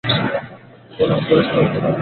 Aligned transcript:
Manoj 0.03 1.21
Dubey, 1.21 1.43
sir. 1.47 1.81